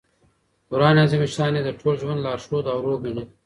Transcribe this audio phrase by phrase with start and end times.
[0.69, 3.23] قران عظیم الشان ئې د ټول ژوند لارښود او روح ګڼي.